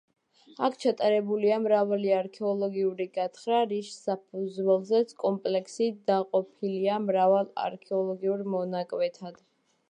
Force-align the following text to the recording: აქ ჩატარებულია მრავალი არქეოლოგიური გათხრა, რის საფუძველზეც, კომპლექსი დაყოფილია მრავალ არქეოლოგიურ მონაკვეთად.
აქ 0.67 0.75
ჩატარებულია 0.83 1.57
მრავალი 1.65 2.13
არქეოლოგიური 2.19 3.07
გათხრა, 3.17 3.59
რის 3.73 3.91
საფუძველზეც, 4.07 5.13
კომპლექსი 5.25 5.91
დაყოფილია 6.09 6.97
მრავალ 7.05 7.53
არქეოლოგიურ 7.67 8.45
მონაკვეთად. 8.57 9.39